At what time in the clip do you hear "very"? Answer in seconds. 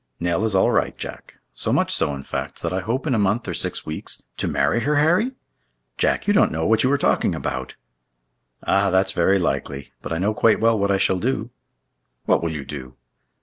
9.11-9.37